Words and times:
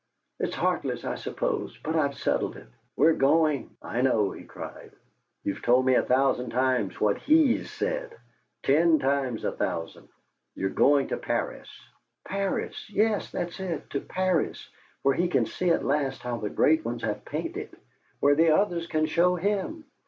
"It's 0.39 0.55
heartless, 0.55 1.05
I 1.05 1.13
suppose, 1.13 1.77
but 1.77 1.95
I've 1.95 2.17
settled 2.17 2.55
it! 2.57 2.65
We're 2.95 3.13
going" 3.13 3.77
"I 3.83 4.01
know," 4.01 4.31
he 4.31 4.43
cried. 4.45 4.93
"You've 5.43 5.61
told 5.61 5.85
me 5.85 5.93
a 5.93 6.01
thousand 6.01 6.49
times 6.49 6.99
what 6.99 7.19
HE'S 7.19 7.69
said 7.69 8.17
ten 8.63 8.97
times 8.97 9.43
a 9.43 9.51
thousand. 9.51 10.09
You're 10.55 10.71
going 10.71 11.09
to 11.09 11.17
Paris!" 11.17 11.69
"Paris! 12.25 12.83
Yes, 12.89 13.29
that's 13.29 13.59
it. 13.59 13.91
To 13.91 13.99
Paris, 14.01 14.71
where 15.03 15.13
he 15.13 15.27
can 15.27 15.45
see 15.45 15.69
at 15.69 15.85
last 15.85 16.23
how 16.23 16.37
the 16.37 16.49
great 16.49 16.83
ones 16.83 17.03
have 17.03 17.23
painted, 17.23 17.69
where 18.21 18.33
the 18.33 18.49
others 18.55 18.87
can 18.87 19.05
show 19.05 19.35
him! 19.35 19.85